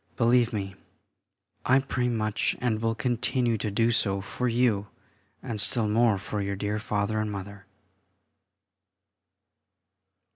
Believe 0.17 0.51
me, 0.51 0.73
I 1.63 1.77
pray 1.77 2.07
much, 2.09 2.55
and 2.59 2.81
will 2.81 2.95
continue 2.95 3.55
to 3.59 3.69
do 3.69 3.91
so 3.91 4.19
for 4.19 4.47
you, 4.47 4.87
and 5.43 5.61
still 5.61 5.87
more 5.87 6.17
for 6.17 6.41
your 6.41 6.55
dear 6.55 6.79
Father 6.79 7.19
and 7.19 7.31
Mother.... 7.31 7.67